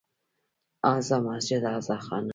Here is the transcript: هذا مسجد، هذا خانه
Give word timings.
هذا 0.85 1.19
مسجد، 1.19 1.65
هذا 1.65 1.97
خانه 1.97 2.29